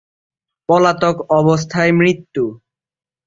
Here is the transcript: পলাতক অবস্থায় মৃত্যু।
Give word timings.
পলাতক 0.69 1.15
অবস্থায় 1.31 1.91
মৃত্যু। 1.91 2.43